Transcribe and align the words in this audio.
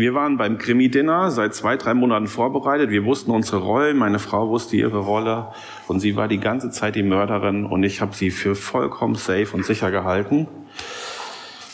Wir 0.00 0.14
waren 0.14 0.38
beim 0.38 0.56
Krimi-Dinner 0.56 1.30
seit 1.30 1.54
zwei, 1.54 1.76
drei 1.76 1.92
Monaten 1.92 2.26
vorbereitet. 2.26 2.88
Wir 2.88 3.04
wussten 3.04 3.32
unsere 3.32 3.58
Rollen. 3.58 3.98
Meine 3.98 4.18
Frau 4.18 4.48
wusste 4.48 4.74
ihre 4.74 5.00
Rolle. 5.00 5.48
Und 5.88 6.00
sie 6.00 6.16
war 6.16 6.26
die 6.26 6.40
ganze 6.40 6.70
Zeit 6.70 6.94
die 6.94 7.02
Mörderin. 7.02 7.66
Und 7.66 7.82
ich 7.82 8.00
habe 8.00 8.14
sie 8.14 8.30
für 8.30 8.54
vollkommen 8.54 9.14
safe 9.14 9.48
und 9.52 9.66
sicher 9.66 9.90
gehalten. 9.90 10.48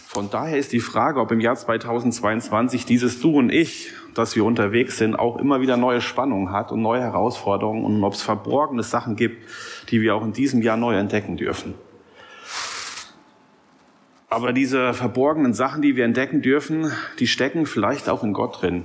Von 0.08 0.28
daher 0.28 0.58
ist 0.58 0.72
die 0.72 0.80
Frage, 0.80 1.20
ob 1.20 1.30
im 1.30 1.38
Jahr 1.38 1.54
2022 1.54 2.84
dieses 2.84 3.20
Du 3.20 3.38
und 3.38 3.52
Ich, 3.52 3.92
dass 4.14 4.34
wir 4.34 4.44
unterwegs 4.44 4.98
sind, 4.98 5.14
auch 5.14 5.36
immer 5.36 5.60
wieder 5.60 5.76
neue 5.76 6.00
Spannungen 6.00 6.50
hat 6.50 6.72
und 6.72 6.82
neue 6.82 7.02
Herausforderungen 7.02 7.84
und 7.84 8.02
ob 8.02 8.14
es 8.14 8.22
verborgene 8.22 8.82
Sachen 8.82 9.14
gibt, 9.14 9.48
die 9.90 10.00
wir 10.00 10.16
auch 10.16 10.24
in 10.24 10.32
diesem 10.32 10.62
Jahr 10.62 10.76
neu 10.76 10.96
entdecken 10.96 11.36
dürfen. 11.36 11.74
Aber 14.36 14.52
diese 14.52 14.92
verborgenen 14.92 15.54
Sachen, 15.54 15.80
die 15.80 15.96
wir 15.96 16.04
entdecken 16.04 16.42
dürfen, 16.42 16.92
die 17.20 17.26
stecken 17.26 17.64
vielleicht 17.64 18.10
auch 18.10 18.22
in 18.22 18.34
Gott 18.34 18.60
drin, 18.60 18.84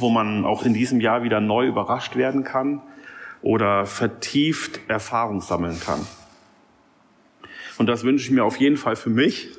wo 0.00 0.10
man 0.10 0.44
auch 0.44 0.64
in 0.64 0.74
diesem 0.74 1.00
Jahr 1.00 1.22
wieder 1.22 1.40
neu 1.40 1.68
überrascht 1.68 2.16
werden 2.16 2.42
kann 2.42 2.80
oder 3.42 3.86
vertieft 3.86 4.80
Erfahrung 4.88 5.40
sammeln 5.40 5.78
kann. 5.78 6.04
Und 7.78 7.86
das 7.86 8.02
wünsche 8.02 8.24
ich 8.24 8.32
mir 8.32 8.44
auf 8.44 8.56
jeden 8.56 8.76
Fall 8.76 8.96
für 8.96 9.08
mich. 9.08 9.50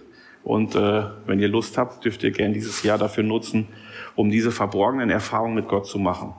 Und 0.43 0.75
äh, 0.75 1.03
wenn 1.25 1.39
ihr 1.39 1.47
Lust 1.47 1.77
habt, 1.77 2.03
dürft 2.03 2.21
ihr 2.23 2.31
gerne 2.31 2.53
dieses 2.53 2.83
Jahr 2.83 2.97
dafür 2.97 3.23
nutzen, 3.23 3.69
um 4.17 4.29
diese 4.29 4.51
verborgenen 4.51 5.09
Erfahrungen 5.09 5.55
mit 5.55 5.69
Gott 5.69 5.87
zu 5.87 5.99
machen. 5.99 6.33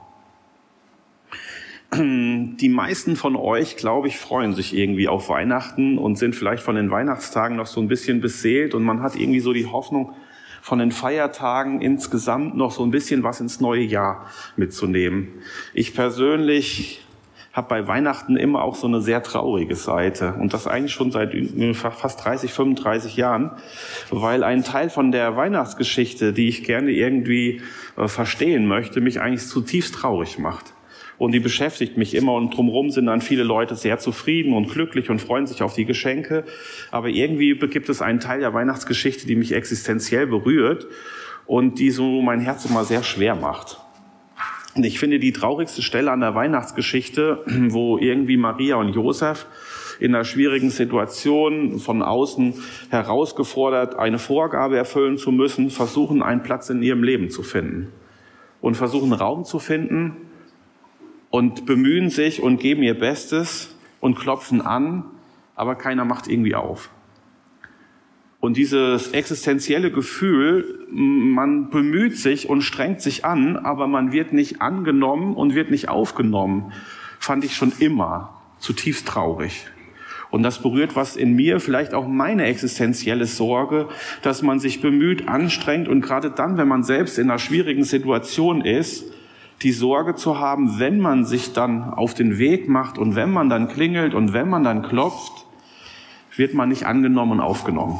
Die 1.91 2.69
meisten 2.69 3.15
von 3.15 3.35
euch, 3.35 3.75
glaube 3.75 4.07
ich, 4.07 4.17
freuen 4.17 4.53
sich 4.53 4.75
irgendwie 4.75 5.07
auf 5.07 5.29
Weihnachten 5.29 5.97
und 5.97 6.17
sind 6.17 6.35
vielleicht 6.35 6.61
von 6.61 6.75
den 6.75 6.91
Weihnachtstagen 6.91 7.57
noch 7.57 7.65
so 7.65 7.81
ein 7.81 7.87
bisschen 7.87 8.21
beseelt 8.21 8.75
und 8.75 8.83
man 8.83 9.01
hat 9.01 9.15
irgendwie 9.15 9.39
so 9.39 9.53
die 9.53 9.65
Hoffnung, 9.65 10.13
von 10.61 10.79
den 10.79 10.91
Feiertagen 10.91 11.81
insgesamt 11.81 12.55
noch 12.55 12.71
so 12.71 12.83
ein 12.83 12.91
bisschen 12.91 13.23
was 13.23 13.39
ins 13.39 13.59
neue 13.59 13.81
Jahr 13.83 14.27
mitzunehmen. 14.55 15.29
Ich 15.73 15.93
persönlich 15.93 17.05
habe 17.53 17.69
bei 17.69 17.87
Weihnachten 17.87 18.37
immer 18.37 18.63
auch 18.63 18.75
so 18.75 18.85
eine 18.85 19.01
sehr 19.01 19.23
traurige 19.23 19.75
Seite 19.75 20.35
und 20.39 20.53
das 20.53 20.67
eigentlich 20.67 20.93
schon 20.93 21.11
seit 21.11 21.33
fast 21.73 22.23
30, 22.23 22.53
35 22.53 23.15
Jahren, 23.15 23.51
weil 24.11 24.43
ein 24.43 24.63
Teil 24.63 24.89
von 24.89 25.11
der 25.11 25.35
Weihnachtsgeschichte, 25.35 26.33
die 26.33 26.47
ich 26.47 26.63
gerne 26.63 26.91
irgendwie 26.91 27.61
äh, 27.97 28.07
verstehen 28.07 28.67
möchte, 28.67 29.01
mich 29.01 29.19
eigentlich 29.21 29.47
zutiefst 29.47 29.95
traurig 29.95 30.37
macht 30.37 30.73
und 31.19 31.33
die 31.33 31.41
beschäftigt 31.41 31.97
mich 31.97 32.15
immer 32.15 32.33
und 32.33 32.55
drumherum 32.55 32.89
sind 32.89 33.05
dann 33.07 33.21
viele 33.21 33.43
Leute 33.43 33.75
sehr 33.75 33.99
zufrieden 33.99 34.53
und 34.53 34.71
glücklich 34.71 35.09
und 35.09 35.21
freuen 35.21 35.45
sich 35.45 35.61
auf 35.61 35.73
die 35.73 35.83
Geschenke. 35.85 36.45
Aber 36.91 37.09
irgendwie 37.09 37.53
gibt 37.55 37.89
es 37.89 38.01
einen 38.01 38.21
Teil 38.21 38.39
der 38.39 38.53
Weihnachtsgeschichte, 38.53 39.27
die 39.27 39.35
mich 39.35 39.51
existenziell 39.51 40.27
berührt 40.27 40.87
und 41.45 41.77
die 41.77 41.91
so 41.91 42.21
mein 42.21 42.39
Herz 42.39 42.65
immer 42.65 42.85
sehr 42.85 43.03
schwer 43.03 43.35
macht. 43.35 43.81
Und 44.75 44.85
ich 44.85 44.97
finde 44.97 45.19
die 45.19 45.33
traurigste 45.33 45.81
Stelle 45.81 46.09
an 46.09 46.21
der 46.21 46.35
Weihnachtsgeschichte, 46.35 47.43
wo 47.67 47.97
irgendwie 47.97 48.37
Maria 48.37 48.77
und 48.77 48.93
Josef 48.93 49.45
in 49.99 50.15
einer 50.15 50.23
schwierigen 50.23 50.69
Situation 50.69 51.79
von 51.79 52.01
außen 52.01 52.53
herausgefordert, 52.91 53.99
eine 53.99 54.19
Vorgabe 54.19 54.77
erfüllen 54.77 55.17
zu 55.17 55.33
müssen, 55.33 55.69
versuchen, 55.69 56.23
einen 56.23 56.43
Platz 56.43 56.69
in 56.69 56.81
ihrem 56.81 57.03
Leben 57.03 57.29
zu 57.29 57.43
finden 57.43 57.89
und 58.61 58.75
versuchen, 58.75 59.11
Raum 59.11 59.43
zu 59.43 59.59
finden, 59.59 60.28
und 61.29 61.65
bemühen 61.65 62.09
sich 62.09 62.41
und 62.41 62.59
geben 62.59 62.83
ihr 62.83 62.97
Bestes 62.97 63.75
und 63.99 64.17
klopfen 64.17 64.61
an, 64.61 65.05
aber 65.55 65.75
keiner 65.75 66.05
macht 66.05 66.27
irgendwie 66.27 66.55
auf. 66.55 66.89
Und 68.39 68.55
dieses 68.55 69.09
existenzielle 69.11 69.91
Gefühl, 69.91 70.87
man 70.89 71.69
bemüht 71.69 72.17
sich 72.17 72.47
und 72.47 72.61
strengt 72.61 73.01
sich 73.01 73.25
an, 73.25 73.57
aber 73.57 73.87
man 73.87 74.13
wird 74.13 74.31
nicht 74.31 74.61
angenommen 74.61 75.35
und 75.35 75.55
wird 75.55 75.71
nicht 75.71 75.89
aufgenommen, 75.89 76.71
fand 77.19 77.43
ich 77.43 77.55
schon 77.55 77.73
immer 77.79 78.41
zutiefst 78.59 79.07
traurig. 79.07 79.67
Und 80.31 80.43
das 80.43 80.61
berührt 80.61 80.95
was 80.95 81.17
in 81.17 81.35
mir, 81.35 81.59
vielleicht 81.59 81.93
auch 81.93 82.07
meine 82.07 82.45
existenzielle 82.45 83.25
Sorge, 83.25 83.89
dass 84.21 84.41
man 84.41 84.59
sich 84.59 84.79
bemüht, 84.79 85.27
anstrengt 85.27 85.87
und 85.87 86.01
gerade 86.01 86.29
dann, 86.31 86.57
wenn 86.57 86.67
man 86.67 86.83
selbst 86.83 87.17
in 87.17 87.29
einer 87.29 87.39
schwierigen 87.39 87.83
Situation 87.83 88.61
ist, 88.61 89.05
die 89.61 89.71
Sorge 89.71 90.15
zu 90.15 90.39
haben, 90.39 90.79
wenn 90.79 90.99
man 90.99 91.25
sich 91.25 91.53
dann 91.53 91.83
auf 91.83 92.13
den 92.13 92.37
Weg 92.37 92.69
macht 92.69 92.97
und 92.97 93.15
wenn 93.15 93.31
man 93.31 93.49
dann 93.49 93.67
klingelt 93.67 94.13
und 94.13 94.33
wenn 94.33 94.49
man 94.49 94.63
dann 94.63 94.83
klopft, 94.83 95.45
wird 96.35 96.53
man 96.53 96.69
nicht 96.69 96.85
angenommen 96.85 97.33
und 97.33 97.39
aufgenommen. 97.41 97.99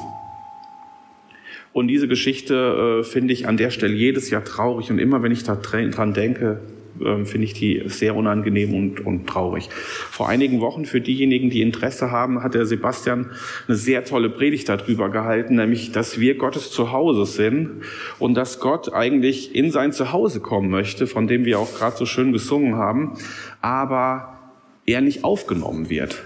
Und 1.73 1.87
diese 1.87 2.07
Geschichte 2.07 3.01
äh, 3.01 3.03
finde 3.03 3.33
ich 3.33 3.47
an 3.47 3.57
der 3.57 3.69
Stelle 3.69 3.93
jedes 3.93 4.29
Jahr 4.29 4.43
traurig 4.43 4.89
und 4.89 4.99
immer 4.99 5.21
wenn 5.21 5.31
ich 5.31 5.43
daran 5.43 6.13
denke, 6.13 6.61
äh, 7.03 7.25
finde 7.25 7.45
ich 7.45 7.53
die 7.53 7.83
sehr 7.85 8.15
unangenehm 8.15 8.73
und, 8.73 9.05
und 9.05 9.27
traurig. 9.27 9.69
Vor 9.71 10.29
einigen 10.29 10.61
Wochen, 10.61 10.85
für 10.85 11.01
diejenigen, 11.01 11.49
die 11.49 11.61
Interesse 11.61 12.11
haben, 12.11 12.43
hat 12.43 12.53
der 12.53 12.65
Sebastian 12.65 13.31
eine 13.67 13.77
sehr 13.77 14.03
tolle 14.03 14.29
Predigt 14.29 14.69
darüber 14.69 15.09
gehalten, 15.09 15.55
nämlich, 15.55 15.91
dass 15.91 16.19
wir 16.19 16.35
Gottes 16.37 16.71
Zuhause 16.71 17.25
sind 17.25 17.81
und 18.19 18.35
dass 18.35 18.59
Gott 18.59 18.93
eigentlich 18.93 19.55
in 19.55 19.71
sein 19.71 19.91
Zuhause 19.91 20.39
kommen 20.39 20.69
möchte, 20.69 21.07
von 21.07 21.27
dem 21.27 21.45
wir 21.45 21.59
auch 21.59 21.73
gerade 21.75 21.97
so 21.97 22.05
schön 22.05 22.31
gesungen 22.31 22.75
haben, 22.75 23.17
aber 23.61 24.39
er 24.85 25.01
nicht 25.01 25.23
aufgenommen 25.23 25.89
wird. 25.89 26.23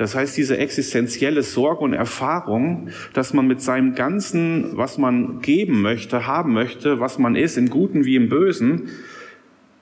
Das 0.00 0.14
heißt, 0.14 0.34
diese 0.38 0.56
existenzielle 0.56 1.42
Sorge 1.42 1.84
und 1.84 1.92
Erfahrung, 1.92 2.88
dass 3.12 3.34
man 3.34 3.46
mit 3.46 3.60
seinem 3.60 3.94
Ganzen, 3.94 4.78
was 4.78 4.96
man 4.96 5.42
geben 5.42 5.82
möchte, 5.82 6.26
haben 6.26 6.54
möchte, 6.54 7.00
was 7.00 7.18
man 7.18 7.36
ist, 7.36 7.58
im 7.58 7.68
Guten 7.68 8.06
wie 8.06 8.16
im 8.16 8.30
Bösen, 8.30 8.88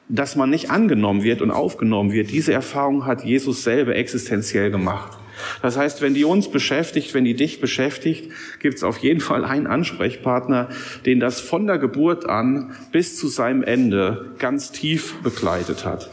dass 0.08 0.36
man 0.36 0.50
nicht 0.50 0.70
angenommen 0.70 1.22
wird 1.22 1.42
und 1.42 1.50
aufgenommen 1.50 2.12
wird, 2.12 2.30
diese 2.30 2.52
Erfahrung 2.52 3.06
hat 3.06 3.24
Jesus 3.24 3.62
selber 3.62 3.94
existenziell 3.94 4.70
gemacht. 4.70 5.18
Das 5.62 5.76
heißt, 5.76 6.02
wenn 6.02 6.14
die 6.14 6.24
uns 6.24 6.50
beschäftigt, 6.50 7.14
wenn 7.14 7.24
die 7.24 7.34
dich 7.34 7.60
beschäftigt, 7.60 8.32
gibt 8.60 8.76
es 8.76 8.82
auf 8.82 8.98
jeden 8.98 9.20
Fall 9.20 9.44
einen 9.44 9.66
Ansprechpartner, 9.66 10.68
den 11.06 11.20
das 11.20 11.40
von 11.40 11.66
der 11.66 11.78
Geburt 11.78 12.28
an 12.28 12.72
bis 12.90 13.16
zu 13.16 13.28
seinem 13.28 13.62
Ende 13.62 14.32
ganz 14.38 14.72
tief 14.72 15.14
begleitet 15.22 15.84
hat. 15.84 16.10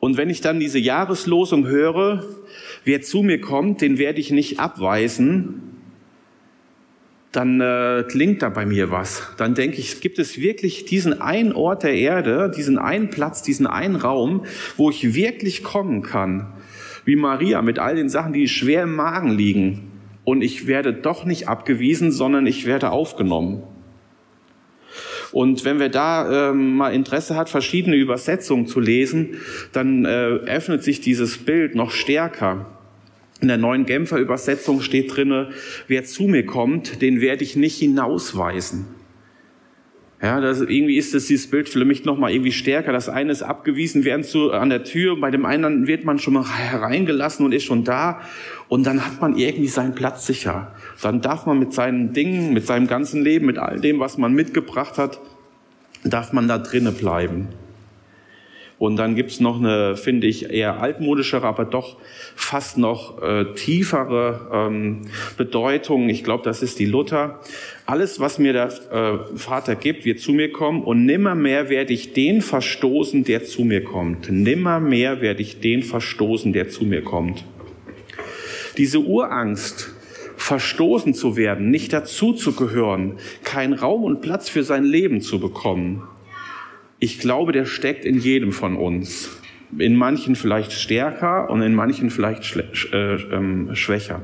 Und 0.00 0.16
wenn 0.16 0.30
ich 0.30 0.40
dann 0.40 0.58
diese 0.58 0.78
Jahreslosung 0.78 1.66
höre, 1.66 2.24
wer 2.84 3.02
zu 3.02 3.22
mir 3.22 3.40
kommt, 3.40 3.80
den 3.80 3.98
werde 3.98 4.20
ich 4.20 4.30
nicht 4.30 4.58
abweisen, 4.58 5.71
dann 7.32 7.60
äh, 7.62 8.04
klingt 8.06 8.42
da 8.42 8.50
bei 8.50 8.66
mir 8.66 8.90
was. 8.90 9.26
Dann 9.38 9.54
denke 9.54 9.78
ich, 9.78 10.02
gibt 10.02 10.18
es 10.18 10.38
wirklich 10.38 10.84
diesen 10.84 11.20
einen 11.20 11.52
Ort 11.52 11.82
der 11.82 11.94
Erde, 11.94 12.52
diesen 12.54 12.78
einen 12.78 13.08
Platz, 13.08 13.42
diesen 13.42 13.66
einen 13.66 13.96
Raum, 13.96 14.44
wo 14.76 14.90
ich 14.90 15.14
wirklich 15.14 15.64
kommen 15.64 16.02
kann, 16.02 16.52
wie 17.06 17.16
Maria 17.16 17.62
mit 17.62 17.78
all 17.78 17.96
den 17.96 18.10
Sachen, 18.10 18.34
die 18.34 18.48
schwer 18.48 18.82
im 18.82 18.94
Magen 18.94 19.30
liegen. 19.30 19.90
Und 20.24 20.42
ich 20.42 20.66
werde 20.66 20.92
doch 20.92 21.24
nicht 21.24 21.48
abgewiesen, 21.48 22.12
sondern 22.12 22.46
ich 22.46 22.66
werde 22.66 22.90
aufgenommen. 22.90 23.62
Und 25.32 25.64
wenn 25.64 25.80
wir 25.80 25.88
da 25.88 26.50
ähm, 26.50 26.76
mal 26.76 26.92
Interesse 26.92 27.34
hat, 27.34 27.48
verschiedene 27.48 27.96
Übersetzungen 27.96 28.66
zu 28.66 28.78
lesen, 28.78 29.38
dann 29.72 30.04
äh, 30.04 30.08
öffnet 30.08 30.84
sich 30.84 31.00
dieses 31.00 31.38
Bild 31.38 31.74
noch 31.74 31.90
stärker. 31.90 32.66
In 33.42 33.48
der 33.48 33.58
neuen 33.58 33.86
Genfer 33.86 34.18
Übersetzung 34.18 34.80
steht 34.82 35.16
drinne, 35.16 35.50
wer 35.88 36.04
zu 36.04 36.28
mir 36.28 36.46
kommt, 36.46 37.02
den 37.02 37.20
werde 37.20 37.42
ich 37.42 37.56
nicht 37.56 37.76
hinausweisen. 37.76 38.86
Ja, 40.22 40.40
das, 40.40 40.60
irgendwie 40.60 40.96
ist 40.96 41.12
das 41.12 41.26
dieses 41.26 41.50
Bild 41.50 41.68
für 41.68 41.84
mich 41.84 42.04
nochmal 42.04 42.30
irgendwie 42.30 42.52
stärker. 42.52 42.92
Das 42.92 43.08
eine 43.08 43.32
ist 43.32 43.42
abgewiesen 43.42 44.04
werden 44.04 44.22
zu, 44.22 44.52
an 44.52 44.70
der 44.70 44.84
Tür, 44.84 45.18
bei 45.18 45.32
dem 45.32 45.44
einen 45.44 45.88
wird 45.88 46.04
man 46.04 46.20
schon 46.20 46.34
mal 46.34 46.44
hereingelassen 46.48 47.44
und 47.44 47.50
ist 47.50 47.64
schon 47.64 47.82
da 47.82 48.20
und 48.68 48.86
dann 48.86 49.04
hat 49.04 49.20
man 49.20 49.36
irgendwie 49.36 49.66
seinen 49.66 49.96
Platz 49.96 50.24
sicher. 50.24 50.76
Dann 51.02 51.20
darf 51.20 51.44
man 51.44 51.58
mit 51.58 51.72
seinen 51.72 52.12
Dingen, 52.12 52.52
mit 52.52 52.64
seinem 52.64 52.86
ganzen 52.86 53.24
Leben, 53.24 53.46
mit 53.46 53.58
all 53.58 53.80
dem, 53.80 53.98
was 53.98 54.16
man 54.16 54.32
mitgebracht 54.32 54.98
hat, 54.98 55.20
darf 56.04 56.32
man 56.32 56.46
da 56.46 56.58
drinnen 56.58 56.94
bleiben. 56.94 57.48
Und 58.82 58.96
dann 58.96 59.14
gibt's 59.14 59.38
noch 59.38 59.60
eine, 59.60 59.96
finde 59.96 60.26
ich, 60.26 60.50
eher 60.50 60.80
altmodischere, 60.80 61.46
aber 61.46 61.64
doch 61.64 61.98
fast 62.34 62.78
noch 62.78 63.22
äh, 63.22 63.44
tiefere 63.54 64.50
ähm, 64.52 65.02
Bedeutung. 65.36 66.08
Ich 66.08 66.24
glaube, 66.24 66.42
das 66.42 66.64
ist 66.64 66.80
die 66.80 66.86
Luther. 66.86 67.38
Alles, 67.86 68.18
was 68.18 68.40
mir 68.40 68.52
der 68.52 68.72
äh, 68.90 69.38
Vater 69.38 69.76
gibt, 69.76 70.04
wird 70.04 70.18
zu 70.18 70.32
mir 70.32 70.50
kommen 70.50 70.82
und 70.82 71.06
nimmermehr 71.06 71.68
werde 71.68 71.92
ich 71.92 72.12
den 72.12 72.42
verstoßen, 72.42 73.22
der 73.22 73.44
zu 73.44 73.62
mir 73.62 73.84
kommt. 73.84 74.28
Nimmermehr 74.32 75.20
werde 75.20 75.42
ich 75.42 75.60
den 75.60 75.84
verstoßen, 75.84 76.52
der 76.52 76.68
zu 76.68 76.84
mir 76.84 77.04
kommt. 77.04 77.44
Diese 78.78 78.98
Urangst, 78.98 79.94
verstoßen 80.36 81.14
zu 81.14 81.36
werden, 81.36 81.70
nicht 81.70 81.92
dazu 81.92 82.32
zu 82.32 82.56
gehören, 82.56 83.18
keinen 83.44 83.74
Raum 83.74 84.02
und 84.02 84.22
Platz 84.22 84.48
für 84.48 84.64
sein 84.64 84.82
Leben 84.82 85.20
zu 85.20 85.38
bekommen, 85.38 86.02
ich 87.02 87.18
glaube, 87.18 87.50
der 87.50 87.66
steckt 87.66 88.04
in 88.04 88.20
jedem 88.20 88.52
von 88.52 88.76
uns. 88.76 89.36
In 89.76 89.96
manchen 89.96 90.36
vielleicht 90.36 90.70
stärker 90.70 91.50
und 91.50 91.60
in 91.60 91.74
manchen 91.74 92.10
vielleicht 92.10 92.56
äh, 92.92 93.14
ähm, 93.14 93.74
schwächer. 93.74 94.22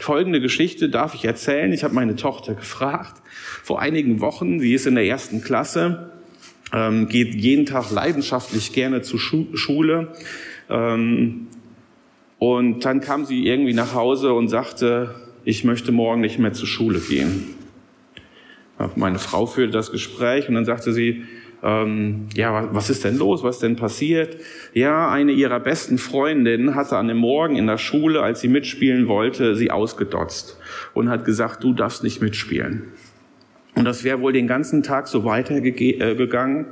Folgende 0.00 0.40
Geschichte 0.40 0.88
darf 0.88 1.14
ich 1.14 1.24
erzählen. 1.24 1.72
Ich 1.72 1.84
habe 1.84 1.94
meine 1.94 2.16
Tochter 2.16 2.54
gefragt 2.54 3.22
vor 3.62 3.80
einigen 3.80 4.20
Wochen, 4.20 4.58
sie 4.58 4.74
ist 4.74 4.88
in 4.88 4.96
der 4.96 5.06
ersten 5.06 5.40
Klasse, 5.40 6.10
ähm, 6.72 7.06
geht 7.06 7.32
jeden 7.36 7.64
Tag 7.64 7.92
leidenschaftlich 7.92 8.72
gerne 8.72 9.02
zur 9.02 9.20
Schu 9.20 9.46
Schule. 9.54 10.14
Ähm, 10.68 11.46
und 12.40 12.84
dann 12.84 13.00
kam 13.00 13.24
sie 13.24 13.46
irgendwie 13.46 13.72
nach 13.72 13.94
Hause 13.94 14.32
und 14.32 14.48
sagte, 14.48 15.14
ich 15.44 15.62
möchte 15.62 15.92
morgen 15.92 16.22
nicht 16.22 16.40
mehr 16.40 16.54
zur 16.54 16.66
Schule 16.66 16.98
gehen. 16.98 17.54
Meine 18.94 19.18
Frau 19.18 19.46
führte 19.46 19.72
das 19.72 19.90
Gespräch 19.90 20.48
und 20.48 20.54
dann 20.54 20.64
sagte 20.64 20.92
sie, 20.92 21.24
ähm, 21.62 22.28
ja, 22.34 22.68
was 22.74 22.90
ist 22.90 23.04
denn 23.04 23.16
los? 23.16 23.42
Was 23.42 23.56
ist 23.56 23.62
denn 23.62 23.76
passiert? 23.76 24.36
Ja, 24.74 25.10
eine 25.10 25.32
ihrer 25.32 25.58
besten 25.58 25.98
Freundinnen 25.98 26.74
hatte 26.74 26.96
an 26.96 27.08
dem 27.08 27.16
Morgen 27.16 27.56
in 27.56 27.66
der 27.66 27.78
Schule, 27.78 28.22
als 28.22 28.40
sie 28.40 28.48
mitspielen 28.48 29.08
wollte, 29.08 29.56
sie 29.56 29.70
ausgedotzt 29.70 30.58
und 30.92 31.08
hat 31.08 31.24
gesagt, 31.24 31.64
du 31.64 31.72
darfst 31.72 32.04
nicht 32.04 32.20
mitspielen. 32.20 32.92
Und 33.74 33.84
das 33.84 34.04
wäre 34.04 34.20
wohl 34.20 34.32
den 34.32 34.46
ganzen 34.46 34.82
Tag 34.82 35.06
so 35.06 35.24
weitergegangen. 35.24 36.64
Äh, 36.64 36.68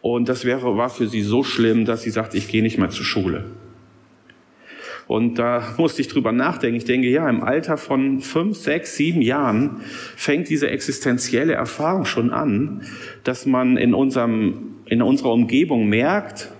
und 0.00 0.28
das 0.28 0.44
wäre, 0.44 0.76
war 0.76 0.90
für 0.90 1.06
sie 1.06 1.22
so 1.22 1.44
schlimm, 1.44 1.84
dass 1.84 2.02
sie 2.02 2.10
sagt, 2.10 2.34
ich 2.34 2.48
gehe 2.48 2.62
nicht 2.62 2.78
mehr 2.78 2.90
zur 2.90 3.04
Schule. 3.04 3.44
Und 5.06 5.38
da 5.38 5.74
musste 5.76 6.00
ich 6.00 6.08
drüber 6.08 6.32
nachdenken. 6.32 6.76
Ich 6.76 6.84
denke, 6.84 7.08
ja, 7.08 7.28
im 7.28 7.42
Alter 7.42 7.76
von 7.76 8.20
fünf, 8.20 8.56
sechs, 8.56 8.96
sieben 8.96 9.22
Jahren 9.22 9.80
fängt 10.16 10.48
diese 10.48 10.70
existenzielle 10.70 11.54
Erfahrung 11.54 12.04
schon 12.04 12.30
an, 12.30 12.82
dass 13.24 13.46
man 13.46 13.76
in 13.76 13.94
unserem, 13.94 14.76
in 14.86 15.02
unserer 15.02 15.32
Umgebung 15.32 15.88
merkt, 15.88 16.52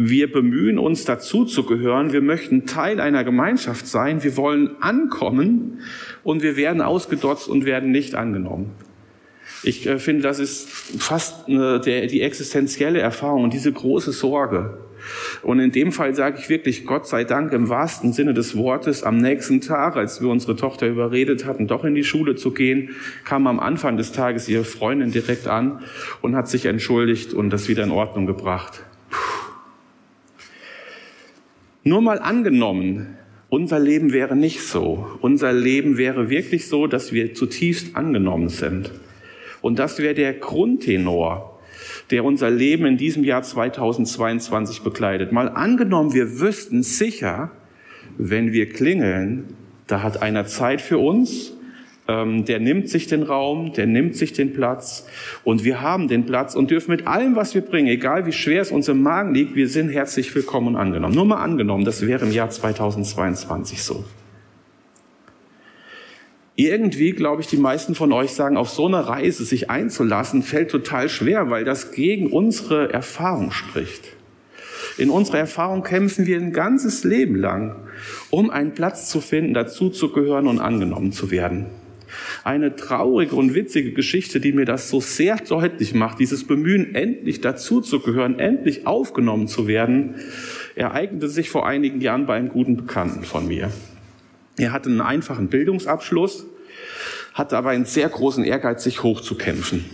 wir 0.00 0.30
bemühen 0.30 0.78
uns 0.78 1.04
dazu 1.04 1.44
zu 1.44 1.64
gehören, 1.64 2.12
wir 2.12 2.20
möchten 2.20 2.66
Teil 2.66 3.00
einer 3.00 3.24
Gemeinschaft 3.24 3.86
sein, 3.88 4.22
wir 4.22 4.36
wollen 4.36 4.80
ankommen 4.80 5.80
und 6.22 6.42
wir 6.42 6.56
werden 6.56 6.82
ausgedotzt 6.82 7.48
und 7.48 7.64
werden 7.64 7.90
nicht 7.90 8.14
angenommen. 8.14 8.70
Ich 9.62 9.86
äh, 9.86 9.98
finde, 9.98 10.22
das 10.22 10.38
ist 10.38 10.68
fast 10.68 11.48
eine, 11.48 11.80
der, 11.80 12.06
die 12.06 12.22
existenzielle 12.22 13.00
Erfahrung 13.00 13.44
und 13.44 13.52
diese 13.52 13.72
große 13.72 14.12
Sorge. 14.12 14.78
Und 15.42 15.60
in 15.60 15.70
dem 15.70 15.92
Fall 15.92 16.14
sage 16.14 16.38
ich 16.40 16.48
wirklich, 16.48 16.84
Gott 16.84 17.06
sei 17.06 17.24
Dank 17.24 17.52
im 17.52 17.68
wahrsten 17.68 18.12
Sinne 18.12 18.34
des 18.34 18.56
Wortes, 18.56 19.02
am 19.02 19.18
nächsten 19.18 19.60
Tag, 19.60 19.96
als 19.96 20.20
wir 20.20 20.28
unsere 20.28 20.56
Tochter 20.56 20.86
überredet 20.86 21.44
hatten, 21.46 21.66
doch 21.66 21.84
in 21.84 21.94
die 21.94 22.04
Schule 22.04 22.36
zu 22.36 22.52
gehen, 22.52 22.90
kam 23.24 23.46
am 23.46 23.60
Anfang 23.60 23.96
des 23.96 24.12
Tages 24.12 24.48
ihre 24.48 24.64
Freundin 24.64 25.12
direkt 25.12 25.46
an 25.46 25.82
und 26.20 26.36
hat 26.36 26.48
sich 26.48 26.66
entschuldigt 26.66 27.32
und 27.32 27.50
das 27.50 27.68
wieder 27.68 27.84
in 27.84 27.90
Ordnung 27.90 28.26
gebracht. 28.26 28.82
Nur 31.84 32.02
mal 32.02 32.18
angenommen, 32.18 33.16
unser 33.48 33.78
Leben 33.78 34.12
wäre 34.12 34.36
nicht 34.36 34.60
so. 34.60 35.06
Unser 35.20 35.52
Leben 35.54 35.96
wäre 35.96 36.28
wirklich 36.28 36.68
so, 36.68 36.86
dass 36.86 37.12
wir 37.12 37.32
zutiefst 37.32 37.96
angenommen 37.96 38.50
sind. 38.50 38.90
Und 39.68 39.78
das 39.78 39.98
wäre 39.98 40.14
der 40.14 40.32
Grundtenor 40.32 41.54
der 42.10 42.24
unser 42.24 42.50
Leben 42.50 42.86
in 42.86 42.96
diesem 42.96 43.24
Jahr 43.24 43.42
2022 43.42 44.82
bekleidet. 44.82 45.32
Mal 45.32 45.48
angenommen, 45.48 46.14
wir 46.14 46.40
wüssten 46.40 46.82
sicher, 46.82 47.50
wenn 48.16 48.52
wir 48.52 48.68
klingeln, 48.68 49.44
da 49.86 50.02
hat 50.02 50.22
einer 50.22 50.46
Zeit 50.46 50.80
für 50.80 50.98
uns, 50.98 51.54
ähm, 52.08 52.44
der 52.46 52.60
nimmt 52.60 52.88
sich 52.88 53.06
den 53.06 53.22
Raum, 53.22 53.72
der 53.74 53.86
nimmt 53.86 54.16
sich 54.16 54.32
den 54.32 54.54
Platz 54.54 55.06
und 55.44 55.64
wir 55.64 55.80
haben 55.82 56.08
den 56.08 56.24
Platz 56.24 56.54
und 56.54 56.70
dürfen 56.70 56.90
mit 56.90 57.06
allem, 57.06 57.36
was 57.36 57.54
wir 57.54 57.62
bringen, 57.62 57.88
egal 57.88 58.26
wie 58.26 58.32
schwer 58.32 58.62
es 58.62 58.70
uns 58.70 58.88
im 58.88 59.02
Magen 59.02 59.34
liegt, 59.34 59.54
wir 59.54 59.68
sind 59.68 59.90
herzlich 59.90 60.34
willkommen 60.34 60.68
und 60.68 60.76
angenommen. 60.76 61.14
Nur 61.14 61.26
mal 61.26 61.42
angenommen, 61.42 61.84
das 61.84 62.06
wäre 62.06 62.24
im 62.24 62.32
Jahr 62.32 62.50
2022 62.50 63.82
so. 63.82 64.04
Irgendwie, 66.60 67.12
glaube 67.12 67.40
ich, 67.40 67.46
die 67.46 67.56
meisten 67.56 67.94
von 67.94 68.12
euch 68.12 68.32
sagen, 68.32 68.56
auf 68.56 68.68
so 68.68 68.86
eine 68.86 69.06
Reise 69.06 69.44
sich 69.44 69.70
einzulassen, 69.70 70.42
fällt 70.42 70.72
total 70.72 71.08
schwer, 71.08 71.50
weil 71.50 71.64
das 71.64 71.92
gegen 71.92 72.32
unsere 72.32 72.92
Erfahrung 72.92 73.52
spricht. 73.52 74.08
In 74.96 75.08
unserer 75.08 75.38
Erfahrung 75.38 75.84
kämpfen 75.84 76.26
wir 76.26 76.36
ein 76.36 76.52
ganzes 76.52 77.04
Leben 77.04 77.36
lang, 77.36 77.76
um 78.30 78.50
einen 78.50 78.74
Platz 78.74 79.08
zu 79.08 79.20
finden, 79.20 79.54
dazuzugehören 79.54 80.48
und 80.48 80.58
angenommen 80.58 81.12
zu 81.12 81.30
werden. 81.30 81.66
Eine 82.42 82.74
traurige 82.74 83.36
und 83.36 83.54
witzige 83.54 83.92
Geschichte, 83.92 84.40
die 84.40 84.52
mir 84.52 84.64
das 84.64 84.90
so 84.90 85.00
sehr 85.00 85.36
deutlich 85.36 85.94
macht, 85.94 86.18
dieses 86.18 86.44
Bemühen, 86.44 86.92
endlich 86.96 87.40
dazuzugehören, 87.40 88.40
endlich 88.40 88.84
aufgenommen 88.84 89.46
zu 89.46 89.68
werden, 89.68 90.16
ereignete 90.74 91.28
sich 91.28 91.50
vor 91.50 91.68
einigen 91.68 92.00
Jahren 92.00 92.26
bei 92.26 92.34
einem 92.34 92.48
guten 92.48 92.76
Bekannten 92.76 93.22
von 93.22 93.46
mir. 93.46 93.70
Er 94.58 94.72
hatte 94.72 94.90
einen 94.90 95.00
einfachen 95.00 95.48
Bildungsabschluss, 95.48 96.46
hatte 97.32 97.56
aber 97.56 97.70
einen 97.70 97.84
sehr 97.84 98.08
großen 98.08 98.44
Ehrgeiz, 98.44 98.82
sich 98.82 99.02
hochzukämpfen. 99.02 99.84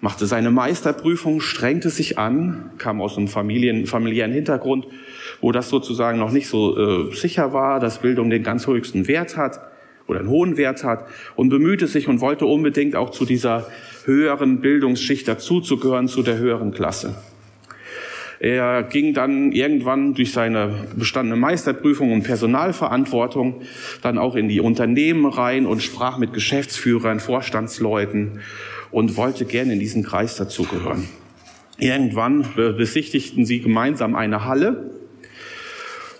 Machte 0.00 0.24
seine 0.26 0.50
Meisterprüfung, 0.50 1.40
strengte 1.40 1.90
sich 1.90 2.16
an, 2.16 2.70
kam 2.78 3.02
aus 3.02 3.18
einem 3.18 3.28
Familien, 3.28 3.86
familiären 3.86 4.32
Hintergrund, 4.32 4.86
wo 5.42 5.52
das 5.52 5.68
sozusagen 5.68 6.18
noch 6.18 6.30
nicht 6.32 6.48
so 6.48 7.10
äh, 7.10 7.14
sicher 7.14 7.52
war, 7.52 7.80
dass 7.80 8.00
Bildung 8.00 8.30
den 8.30 8.42
ganz 8.42 8.66
höchsten 8.66 9.08
Wert 9.08 9.36
hat 9.36 9.60
oder 10.06 10.20
einen 10.20 10.30
hohen 10.30 10.56
Wert 10.56 10.84
hat 10.84 11.06
und 11.36 11.50
bemühte 11.50 11.86
sich 11.86 12.08
und 12.08 12.20
wollte 12.20 12.46
unbedingt 12.46 12.96
auch 12.96 13.10
zu 13.10 13.26
dieser 13.26 13.66
höheren 14.04 14.60
Bildungsschicht 14.60 15.28
dazuzugehören, 15.28 16.08
zu 16.08 16.22
der 16.22 16.38
höheren 16.38 16.72
Klasse. 16.72 17.14
Er 18.42 18.84
ging 18.84 19.12
dann 19.12 19.52
irgendwann 19.52 20.14
durch 20.14 20.32
seine 20.32 20.86
bestandene 20.96 21.36
Meisterprüfung 21.36 22.10
und 22.10 22.22
Personalverantwortung 22.22 23.60
dann 24.00 24.16
auch 24.16 24.34
in 24.34 24.48
die 24.48 24.60
Unternehmen 24.60 25.26
rein 25.26 25.66
und 25.66 25.82
sprach 25.82 26.16
mit 26.16 26.32
Geschäftsführern, 26.32 27.20
Vorstandsleuten 27.20 28.40
und 28.90 29.18
wollte 29.18 29.44
gerne 29.44 29.74
in 29.74 29.78
diesen 29.78 30.02
Kreis 30.02 30.36
dazugehören. 30.36 31.06
Irgendwann 31.76 32.46
besichtigten 32.56 33.44
sie 33.44 33.60
gemeinsam 33.60 34.14
eine 34.14 34.46
Halle 34.46 34.90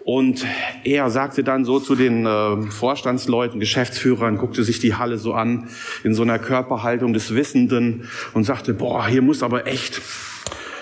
und 0.04 0.44
er 0.84 1.08
sagte 1.08 1.42
dann 1.42 1.64
so 1.64 1.80
zu 1.80 1.94
den 1.94 2.26
äh, 2.26 2.62
Vorstandsleuten, 2.70 3.60
Geschäftsführern, 3.60 4.36
guckte 4.36 4.64
sich 4.64 4.78
die 4.78 4.94
Halle 4.94 5.18
so 5.18 5.34
an 5.34 5.68
in 6.04 6.14
so 6.14 6.22
einer 6.22 6.38
Körperhaltung 6.38 7.12
des 7.12 7.34
Wissenden 7.34 8.08
und 8.34 8.44
sagte, 8.44 8.74
boah, 8.74 9.06
hier 9.06 9.22
muss 9.22 9.42
aber 9.42 9.66
echt 9.66 10.00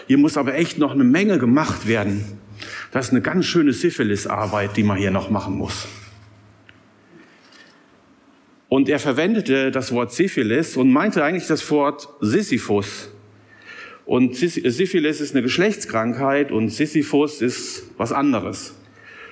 hier 0.09 0.19
muss 0.19 0.37
aber 0.37 0.55
echt 0.55 0.79
noch 0.79 0.93
eine 0.93 1.05
Menge 1.05 1.39
gemacht 1.39 1.87
werden. 1.87 2.25
Das 2.91 3.07
ist 3.07 3.13
eine 3.13 3.21
ganz 3.21 3.45
schöne 3.45 3.75
Syphilis-Arbeit, 3.75 4.77
die 4.77 4.83
man 4.83 4.97
hier 4.97 5.11
noch 5.11 5.31
machen 5.31 5.55
muss. 5.55 5.87
Und 8.71 8.89
er 8.89 8.99
verwendete 8.99 9.71
das 9.71 9.93
Wort 9.93 10.13
Syphilis 10.13 10.77
und 10.77 10.91
meinte 10.91 11.23
eigentlich 11.23 11.47
das 11.47 11.71
Wort 11.71 12.09
Sisyphus. 12.21 13.11
Und 14.07 14.35
Syphilis 14.35 15.21
ist 15.21 15.35
eine 15.35 15.43
Geschlechtskrankheit 15.43 16.53
und 16.53 16.71
Sisyphus 16.71 17.43
ist 17.43 17.85
was 17.99 18.11
anderes. 18.11 18.75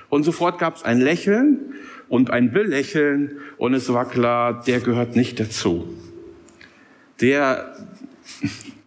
Und 0.09 0.23
sofort 0.23 0.59
gab 0.59 0.75
es 0.75 0.83
ein 0.83 1.01
Lächeln 1.01 1.73
und 2.07 2.29
ein 2.29 2.51
Belächeln 2.51 3.39
und 3.57 3.73
es 3.73 3.91
war 3.91 4.07
klar, 4.07 4.63
der 4.63 4.79
gehört 4.79 5.15
nicht 5.15 5.39
dazu. 5.39 5.87
Der, 7.19 7.75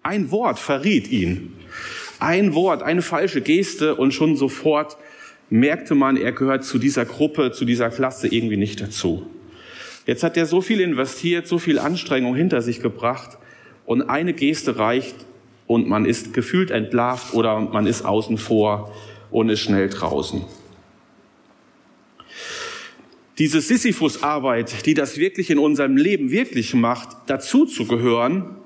ein 0.04 0.30
Wort 0.30 0.61
verriet 0.61 1.11
ihn. 1.11 1.60
Ein 2.21 2.55
Wort, 2.55 2.83
eine 2.83 3.03
falsche 3.03 3.41
Geste 3.41 3.97
und 3.97 4.12
schon 4.12 4.37
sofort 4.37 4.99
merkte 5.49 5.95
man, 5.95 6.17
er 6.17 6.33
gehört 6.33 6.65
zu 6.65 6.79
dieser 6.79 7.07
Gruppe, 7.07 7.50
zu 7.50 7.65
dieser 7.65 7.91
Klasse 7.91 8.29
irgendwie 8.29 8.59
nicht 8.59 8.81
dazu. 8.81 9.27
Jetzt 10.07 10.23
hat 10.23 10.37
er 10.37 10.47
so 10.47 10.61
viel 10.61 10.81
investiert, 10.81 11.47
so 11.47 11.59
viel 11.59 11.79
Anstrengung 11.79 12.35
hinter 12.35 12.62
sich 12.62 12.81
gebracht 12.81 13.39
und 13.87 14.03
eine 14.03 14.35
Geste 14.35 14.79
reicht 14.79 15.17
und 15.67 15.89
man 15.89 16.05
ist 16.05 16.35
gefühlt 16.35 16.71
entlarvt 16.71 17.35
oder 17.35 17.59
man 17.61 17.87
ist 17.87 18.05
außen 18.05 18.39
vor 18.39 18.95
und 19.31 19.49
ist 19.49 19.61
schnell 19.61 19.89
draußen. 19.89 20.45
Diese 23.39 23.62
Sisyphus-Arbeit, 23.62 24.85
die 24.85 24.93
das 24.93 25.17
wirklich 25.17 25.49
in 25.49 25.59
unserem 25.59 25.97
Leben 25.97 26.31
wirklich 26.31 26.75
macht, 26.75 27.17
dazu 27.27 27.65
zu 27.65 27.87
gehören, 27.87 28.57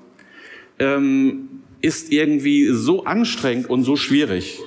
ähm, 0.79 1.63
ist 1.85 2.11
irgendwie 2.11 2.69
so 2.73 3.05
anstrengend 3.05 3.69
und 3.69 3.83
so 3.83 3.95
schwierig, 3.95 4.59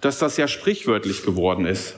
dass 0.00 0.18
das 0.18 0.36
ja 0.36 0.48
sprichwörtlich 0.48 1.22
geworden 1.24 1.64
ist. 1.64 1.94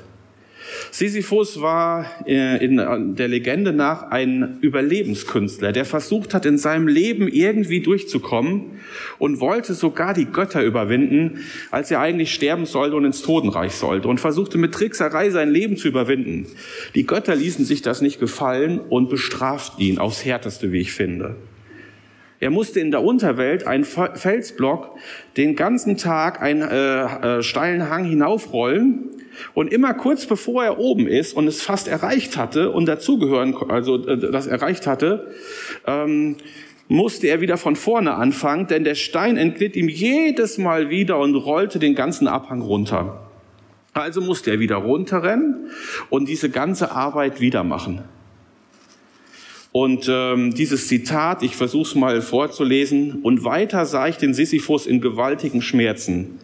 Sisyphus 0.91 1.63
war 1.63 2.07
äh, 2.27 2.63
in 2.63 3.17
der 3.17 3.29
Legende 3.29 3.73
nach 3.73 4.11
ein 4.11 4.59
Überlebenskünstler, 4.61 5.73
der 5.73 5.87
versucht 5.87 6.35
hat, 6.35 6.45
in 6.45 6.59
seinem 6.59 6.87
Leben 6.87 7.29
irgendwie 7.29 7.81
durchzukommen 7.81 8.81
und 9.19 9.41
wollte 9.41 9.73
sogar 9.73 10.13
die 10.13 10.27
Götter 10.27 10.63
überwinden, 10.63 11.41
als 11.71 11.91
er 11.91 12.01
eigentlich 12.01 12.35
sterben 12.35 12.67
sollte 12.67 12.97
und 12.97 13.07
ins 13.07 13.23
Totenreich 13.23 13.73
sollte 13.73 14.09
und 14.09 14.21
versuchte 14.21 14.59
mit 14.59 14.73
Trickserei 14.73 15.31
sein 15.31 15.51
Leben 15.51 15.79
zu 15.79 15.89
überwinden. 15.89 16.47
Die 16.95 17.07
Götter 17.07 17.35
ließen 17.35 17.65
sich 17.65 17.81
das 17.81 18.03
nicht 18.03 18.21
gefallen 18.21 18.79
und 18.79 19.09
bestraften 19.09 19.81
ihn 19.83 19.99
aufs 19.99 20.27
härteste, 20.27 20.73
wie 20.73 20.81
ich 20.81 20.93
finde. 20.93 21.37
Er 22.43 22.51
musste 22.51 22.81
in 22.81 22.91
der 22.91 23.05
Unterwelt 23.05 23.69
einen 23.69 23.85
Felsblock 23.85 24.97
den 25.37 25.55
ganzen 25.55 25.97
Tag 25.97 26.43
einen 26.43 26.63
äh, 26.63 27.05
äh, 27.39 27.43
steilen 27.45 27.89
Hang 27.89 28.03
hinaufrollen 28.03 29.11
und 29.55 29.73
immer 29.73 29.95
kurz 29.95 30.27
bevor 30.27 30.65
er 30.65 30.81
oben 30.81 31.07
ist 31.07 31.37
und 31.37 31.47
es 31.47 31.63
fast 31.63 31.87
erreicht 31.87 32.37
hatte 32.37 32.73
und 32.73 32.87
dazugehören, 32.87 33.55
also 33.69 34.05
äh, 34.09 34.19
das 34.33 34.49
erreicht 34.49 34.89
hatte, 34.89 35.33
ähm, 35.87 36.35
musste 36.89 37.29
er 37.29 37.41
wieder 37.41 37.59
von 37.59 37.77
vorne 37.77 38.15
anfangen, 38.15 38.67
denn 38.67 38.83
der 38.83 38.97
Stein 38.97 39.37
entglitt 39.37 39.77
ihm 39.77 39.89
jedes 39.89 40.59
Mal 40.59 40.91
wieder 40.91 41.21
und 41.21 41.37
rollte 41.37 41.79
den 41.79 41.95
ganzen 41.95 42.27
Abhang 42.27 42.61
runter. 42.61 43.31
Also 43.93 44.21
musste 44.21 44.51
er 44.51 44.59
wieder 44.59 44.79
runterrennen 44.79 45.69
und 46.11 46.29
diese 46.29 46.51
ganze 46.51 46.91
Arbeit 46.91 47.41
wieder 47.41 47.63
machen. 47.63 48.03
Und 49.73 50.07
ähm, 50.09 50.55
dieses 50.55 50.87
Zitat, 50.87 51.43
ich 51.43 51.57
versuche 51.57 51.89
es 51.89 51.95
mal 51.95 52.21
vorzulesen, 52.21 53.21
und 53.23 53.45
weiter 53.45 53.87
sah 53.87 54.07
ich 54.07 54.19
den 54.19 54.35
Sisyphus 54.35 54.87
in 54.87 55.01
gewaltigen 55.01 55.63
Schmerzen 55.63 56.39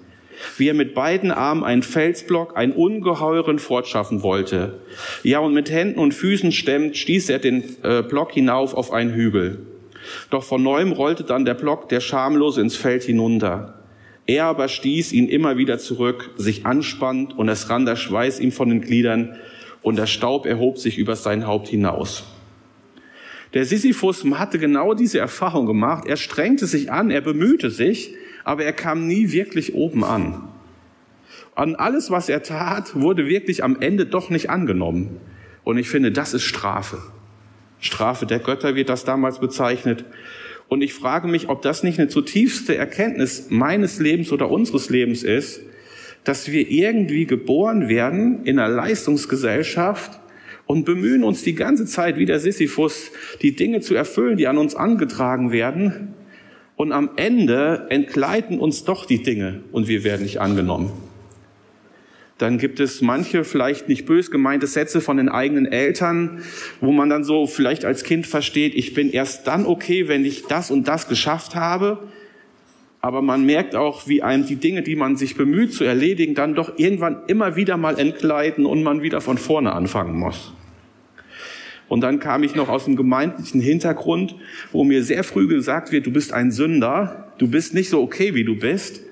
wie 0.57 0.69
er 0.69 0.75
mit 0.75 0.95
beiden 0.95 1.31
Armen 1.31 1.65
einen 1.65 1.83
Felsblock, 1.83 2.57
einen 2.57 2.73
ungeheuren 2.73 3.59
fortschaffen 3.59 4.23
wollte. 4.23 4.75
Ja, 5.23 5.41
und 5.41 5.55
mit 5.55 5.71
Händen 5.71 5.99
und 5.99 6.15
Füßen 6.15 6.53
stemmend 6.53 6.97
stieß 6.97 7.29
er 7.31 7.39
den 7.39 7.65
äh, 7.83 8.03
Block 8.03 8.33
hinauf 8.33 8.75
auf 8.75 8.93
einen 8.93 9.13
Hügel. 9.13 9.61
Doch 10.31 10.45
von 10.45 10.63
neuem 10.63 10.93
rollte 10.93 11.25
dann 11.25 11.45
der 11.45 11.55
Block, 11.55 11.89
der 11.89 12.01
schamlos 12.01 12.57
ins 12.57 12.77
Feld 12.77 13.03
hinunter. 13.03 13.75
Er 14.27 14.45
aber 14.45 14.69
stieß 14.69 15.13
ihn 15.13 15.29
immer 15.29 15.57
wieder 15.57 15.79
zurück, 15.79 16.31
sich 16.37 16.67
anspannt, 16.67 17.37
und 17.37 17.49
es 17.49 17.71
rann 17.71 17.87
der 17.87 17.97
Schweiß 17.97 18.41
ihm 18.41 18.53
von 18.53 18.69
den 18.69 18.81
Gliedern, 18.81 19.37
und 19.83 19.97
der 19.97 20.07
Staub 20.07 20.45
erhob 20.45 20.79
sich 20.79 20.99
über 20.99 21.17
sein 21.17 21.47
Haupt 21.47 21.69
hinaus. 21.69 22.25
Der 23.55 23.65
Sisyphus 23.65 24.25
hatte 24.25 24.59
genau 24.59 24.95
diese 24.95 25.19
Erfahrung 25.19 25.67
gemacht. 25.67 26.05
Er 26.07 26.17
strengte 26.17 26.67
sich 26.67 26.93
an, 26.93 27.11
er 27.11 27.23
bemühte 27.23 27.71
sich, 27.71 28.15
aber 28.45 28.65
er 28.65 28.73
kam 28.73 29.07
nie 29.07 29.33
wirklich 29.33 29.75
oben 29.75 30.05
an. 30.05 30.49
An 31.55 31.75
alles, 31.75 32.11
was 32.11 32.29
er 32.29 32.43
tat, 32.43 32.95
wurde 32.95 33.27
wirklich 33.27 33.65
am 33.65 33.81
Ende 33.81 34.07
doch 34.07 34.31
nicht 34.31 34.51
angenommen. 34.51 35.19
Und 35.65 35.79
ich 35.79 35.89
finde, 35.89 36.13
das 36.13 36.35
ist 36.35 36.45
Strafe. 36.45 36.99
Strafe 37.81 38.27
der 38.27 38.39
Götter 38.39 38.75
wird 38.75 38.89
das 38.89 39.05
damals 39.05 39.39
bezeichnet. 39.41 40.05
Und 40.69 40.83
ich 40.83 40.93
frage 40.95 41.29
mich, 41.29 41.49
ob 41.49 41.63
das 41.63 41.83
nicht 41.83 41.99
eine 41.99 42.09
zutiefste 42.09 42.77
Erkenntnis 42.77 43.47
meines 43.49 43.99
Lebens 43.99 44.31
oder 44.33 44.51
unseres 44.51 44.91
Lebens 44.91 45.23
ist, 45.23 45.61
dass 46.25 46.51
wir 46.51 46.71
irgendwie 46.71 47.27
geboren 47.27 47.89
werden 47.89 48.45
in 48.45 48.59
einer 48.59 48.75
Leistungsgesellschaft 48.75 50.21
und 50.69 50.85
bemühen 50.85 51.25
uns 51.25 51.43
die 51.43 51.55
ganze 51.55 51.87
Zeit 51.87 52.19
wie 52.19 52.27
der 52.27 52.39
Sisyphus, 52.39 53.11
die 53.41 53.57
Dinge 53.57 53.81
zu 53.81 53.95
erfüllen, 53.95 54.37
die 54.37 54.47
an 54.47 54.59
uns 54.59 54.77
angetragen 54.77 55.51
werden 55.51 56.15
und 56.77 56.93
am 56.93 57.11
Ende 57.17 57.87
entgleiten 57.89 58.61
uns 58.61 58.85
doch 58.85 59.07
die 59.07 59.23
Dinge 59.23 59.63
und 59.73 59.89
wir 59.89 60.05
werden 60.05 60.23
nicht 60.23 60.41
angenommen. 60.41 60.93
Dann 62.37 62.59
gibt 62.59 62.81
es 62.81 63.01
manche 63.01 63.45
vielleicht 63.45 63.89
nicht 63.89 64.05
bös 64.05 64.31
gemeinte 64.31 64.67
Sätze 64.67 65.01
von 65.01 65.17
den 65.17 65.31
eigenen 65.31 65.65
Eltern, 65.65 66.43
wo 66.83 66.93
man 66.93 67.09
dann 67.09 67.25
so 67.25 67.47
vielleicht 67.47 67.87
als 67.87 68.05
Kind 68.05 68.27
versteht, 68.27 68.75
ich 68.75 68.93
bin 68.93 69.11
erst 69.11 69.47
dann 69.47 69.65
okay, 69.65 70.07
wenn 70.07 70.25
ich 70.25 70.45
das 70.45 70.71
und 70.71 70.87
das 70.87 71.09
geschafft 71.09 71.55
habe. 71.55 71.99
Aber 73.01 73.23
man 73.23 73.47
merkt 73.47 73.75
auch, 73.75 74.07
wie 74.07 74.23
einem 74.23 74.45
die 74.45 74.57
Dinge, 74.57 74.83
die 74.83 74.97
man 74.97 75.17
sich 75.17 75.35
bemüht 75.35 75.73
zu 75.73 75.85
erledigen, 75.85 76.35
dann 76.35 76.55
doch 76.55 76.79
irgendwann 76.79 77.23
immer 77.27 77.57
wieder 77.57 77.79
mal 77.79 77.99
entgleiten 77.99 78.67
und 78.67 78.83
man 78.83 79.03
wieder 79.03 79.23
von 79.23 79.39
vorne 79.39 79.73
anfangen 79.73 80.19
muss. 80.19 80.53
Und 81.89 82.03
dann 82.03 82.21
kam 82.21 82.43
ich 82.43 82.55
noch 82.55 82.69
aus 82.69 82.85
dem 82.85 82.97
gemeindlichen 82.97 83.61
Hintergrund, 83.61 84.37
wo 84.73 84.85
mir 84.85 85.03
sehr 85.03 85.25
früh 85.25 85.47
gesagt 85.47 85.91
wird, 85.91 86.07
du 86.07 86.13
bist 86.13 86.33
ein 86.33 86.53
Sünder, 86.53 87.33
du 87.39 87.49
bist 87.49 87.75
nicht 87.75 87.89
so 87.89 88.03
okay, 88.03 88.35
wie 88.35 88.45
du 88.45 88.57
bist. 88.57 89.03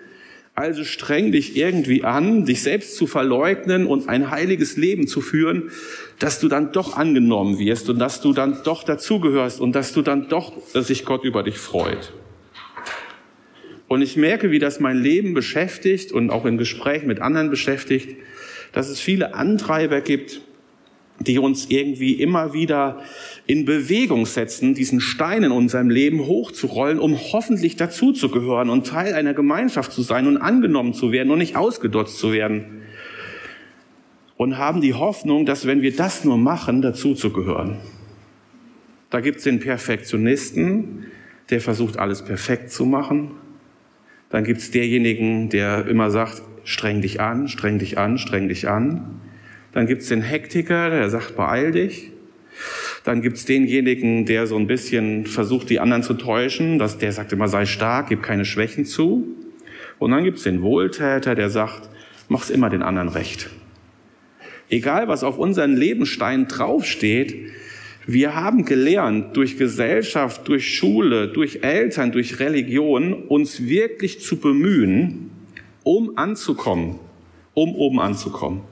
Also 0.54 0.84
streng 0.84 1.32
dich 1.32 1.56
irgendwie 1.56 2.04
an, 2.04 2.46
dich 2.46 2.62
selbst 2.62 2.96
zu 2.96 3.06
verleugnen 3.06 3.86
und 3.86 4.08
ein 4.08 4.30
heiliges 4.30 4.76
Leben 4.78 5.06
zu 5.06 5.20
führen, 5.20 5.70
dass 6.18 6.40
du 6.40 6.48
dann 6.48 6.72
doch 6.72 6.96
angenommen 6.96 7.58
wirst 7.58 7.90
und 7.90 7.98
dass 7.98 8.22
du 8.22 8.32
dann 8.32 8.62
doch 8.64 8.82
dazugehörst 8.82 9.60
und 9.60 9.72
dass 9.72 9.92
du 9.92 10.00
dann 10.00 10.28
doch, 10.28 10.54
dass 10.72 10.86
sich 10.86 11.04
Gott 11.04 11.24
über 11.24 11.42
dich 11.42 11.58
freut. 11.58 12.12
Und 13.88 14.02
ich 14.02 14.16
merke, 14.16 14.50
wie 14.50 14.58
das 14.58 14.80
mein 14.80 14.98
Leben 14.98 15.34
beschäftigt 15.34 16.10
und 16.10 16.30
auch 16.30 16.46
in 16.46 16.56
Gesprächen 16.56 17.06
mit 17.06 17.20
anderen 17.20 17.50
beschäftigt, 17.50 18.16
dass 18.72 18.88
es 18.88 18.98
viele 18.98 19.34
Antreiber 19.34 20.00
gibt, 20.00 20.40
die 21.20 21.38
uns 21.38 21.66
irgendwie 21.70 22.14
immer 22.14 22.52
wieder 22.52 23.02
in 23.46 23.64
Bewegung 23.64 24.26
setzen, 24.26 24.74
diesen 24.74 25.00
Stein 25.00 25.42
in 25.42 25.52
unserem 25.52 25.88
Leben 25.88 26.26
hochzurollen, 26.26 26.98
um 26.98 27.16
hoffentlich 27.16 27.76
dazuzugehören 27.76 28.70
und 28.70 28.86
Teil 28.86 29.14
einer 29.14 29.34
Gemeinschaft 29.34 29.92
zu 29.92 30.02
sein 30.02 30.26
und 30.26 30.36
angenommen 30.36 30.94
zu 30.94 31.12
werden 31.12 31.30
und 31.30 31.38
nicht 31.38 31.56
ausgedotzt 31.56 32.18
zu 32.18 32.32
werden. 32.32 32.82
Und 34.36 34.58
haben 34.58 34.82
die 34.82 34.94
Hoffnung, 34.94 35.46
dass 35.46 35.66
wenn 35.66 35.80
wir 35.80 35.96
das 35.96 36.24
nur 36.24 36.36
machen, 36.36 36.82
dazuzugehören. 36.82 37.78
Da 39.08 39.20
gibt's 39.20 39.44
den 39.44 39.60
Perfektionisten, 39.60 41.06
der 41.48 41.60
versucht, 41.60 41.98
alles 41.98 42.22
perfekt 42.24 42.70
zu 42.70 42.84
machen. 42.84 43.30
Dann 44.28 44.44
gibt's 44.44 44.70
derjenigen, 44.70 45.48
der 45.48 45.86
immer 45.86 46.10
sagt, 46.10 46.42
streng 46.64 47.00
dich 47.00 47.20
an, 47.20 47.48
streng 47.48 47.78
dich 47.78 47.96
an, 47.96 48.18
streng 48.18 48.48
dich 48.48 48.68
an. 48.68 49.20
Dann 49.76 49.86
gibt's 49.86 50.08
den 50.08 50.22
Hektiker, 50.22 50.88
der 50.88 51.10
sagt, 51.10 51.36
beeil 51.36 51.70
dich. 51.70 52.10
Dann 53.04 53.20
gibt's 53.20 53.44
denjenigen, 53.44 54.24
der 54.24 54.46
so 54.46 54.56
ein 54.56 54.66
bisschen 54.66 55.26
versucht, 55.26 55.68
die 55.68 55.80
anderen 55.80 56.02
zu 56.02 56.14
täuschen, 56.14 56.78
dass 56.78 56.96
der 56.96 57.12
sagt 57.12 57.34
immer, 57.34 57.46
sei 57.46 57.66
stark, 57.66 58.08
gib 58.08 58.22
keine 58.22 58.46
Schwächen 58.46 58.86
zu. 58.86 59.28
Und 59.98 60.12
dann 60.12 60.24
gibt's 60.24 60.44
den 60.44 60.62
Wohltäter, 60.62 61.34
der 61.34 61.50
sagt, 61.50 61.90
mach's 62.30 62.48
immer 62.48 62.70
den 62.70 62.82
anderen 62.82 63.10
recht. 63.10 63.50
Egal, 64.70 65.08
was 65.08 65.22
auf 65.22 65.36
unseren 65.36 65.76
Lebensstein 65.76 66.48
draufsteht, 66.48 67.34
wir 68.06 68.34
haben 68.34 68.64
gelernt, 68.64 69.36
durch 69.36 69.58
Gesellschaft, 69.58 70.48
durch 70.48 70.74
Schule, 70.74 71.28
durch 71.28 71.58
Eltern, 71.64 72.12
durch 72.12 72.40
Religion, 72.40 73.12
uns 73.12 73.66
wirklich 73.66 74.20
zu 74.22 74.38
bemühen, 74.38 75.32
um 75.82 76.16
anzukommen, 76.16 76.98
um 77.52 77.74
oben 77.74 78.00
anzukommen. 78.00 78.62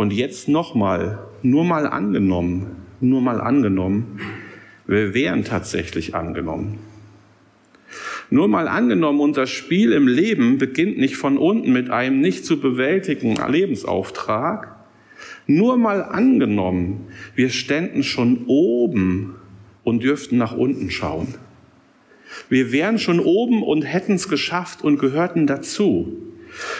Und 0.00 0.14
jetzt 0.14 0.48
nochmal, 0.48 1.18
nur 1.42 1.62
mal 1.62 1.86
angenommen, 1.86 2.68
nur 3.02 3.20
mal 3.20 3.38
angenommen, 3.38 4.18
wir 4.86 5.12
wären 5.12 5.44
tatsächlich 5.44 6.14
angenommen. 6.14 6.78
Nur 8.30 8.48
mal 8.48 8.66
angenommen, 8.66 9.20
unser 9.20 9.46
Spiel 9.46 9.92
im 9.92 10.08
Leben 10.08 10.56
beginnt 10.56 10.96
nicht 10.96 11.18
von 11.18 11.36
unten 11.36 11.70
mit 11.74 11.90
einem 11.90 12.22
nicht 12.22 12.46
zu 12.46 12.62
bewältigenden 12.62 13.46
Lebensauftrag. 13.52 14.74
Nur 15.46 15.76
mal 15.76 16.02
angenommen, 16.02 17.08
wir 17.34 17.50
ständen 17.50 18.02
schon 18.02 18.46
oben 18.46 19.34
und 19.84 20.02
dürften 20.02 20.38
nach 20.38 20.56
unten 20.56 20.90
schauen. 20.90 21.34
Wir 22.48 22.72
wären 22.72 22.98
schon 22.98 23.20
oben 23.20 23.62
und 23.62 23.82
hätten 23.82 24.14
es 24.14 24.30
geschafft 24.30 24.82
und 24.82 24.98
gehörten 24.98 25.46
dazu. 25.46 26.30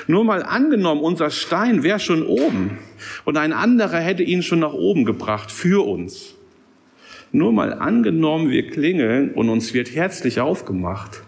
Nur 0.06 0.24
mal 0.24 0.42
angenommen, 0.42 1.02
unser 1.02 1.30
Stein 1.30 1.82
wäre 1.82 2.00
schon 2.00 2.26
oben 2.26 2.78
und 3.24 3.36
ein 3.36 3.52
anderer 3.52 3.98
hätte 3.98 4.22
ihn 4.22 4.42
schon 4.42 4.60
nach 4.60 4.72
oben 4.72 5.04
gebracht 5.04 5.50
für 5.50 5.86
uns. 5.86 6.34
Nur 7.32 7.52
mal 7.52 7.72
angenommen, 7.74 8.50
wir 8.50 8.68
klingeln 8.68 9.32
und 9.32 9.48
uns 9.48 9.72
wird 9.72 9.94
herzlich 9.94 10.40
aufgemacht. 10.40 11.22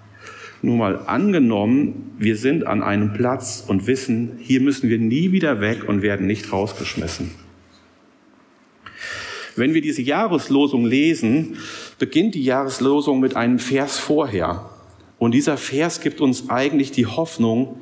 Nur 0.61 0.77
mal 0.77 1.07
angenommen, 1.07 2.15
wir 2.19 2.37
sind 2.37 2.67
an 2.67 2.83
einem 2.83 3.13
Platz 3.13 3.65
und 3.67 3.87
wissen, 3.87 4.39
hier 4.41 4.61
müssen 4.61 4.89
wir 4.89 4.99
nie 4.99 5.33
wieder 5.33 5.61
weg 5.61 5.89
und 5.89 6.03
werden 6.03 6.27
nicht 6.27 6.53
rausgeschmissen. 6.53 7.31
Wenn 9.55 9.75
wir 9.75 9.83
diese 9.83 10.03
Jahreslosung 10.03 10.87
lesen, 10.87 11.57
beginnt 11.99 12.35
die 12.35 12.45
Jahreslosung 12.45 13.21
mit 13.21 13.37
einem 13.37 13.59
Vers 13.59 13.99
vorher. 13.99 14.71
Und 15.19 15.35
dieser 15.35 15.57
Vers 15.57 16.01
gibt 16.01 16.21
uns 16.21 16.49
eigentlich 16.49 16.91
die 16.91 17.07
Hoffnung, 17.07 17.79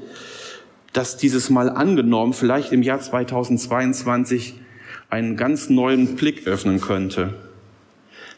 dass 0.92 1.16
dieses 1.16 1.50
Mal 1.50 1.68
angenommen 1.68 2.32
vielleicht 2.32 2.72
im 2.72 2.82
Jahr 2.82 3.00
2022 3.00 4.54
einen 5.08 5.36
ganz 5.36 5.70
neuen 5.70 6.16
Blick 6.16 6.46
öffnen 6.46 6.80
könnte. 6.80 7.34